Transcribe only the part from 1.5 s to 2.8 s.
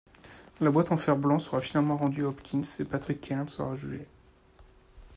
finalement rendue à Hopkins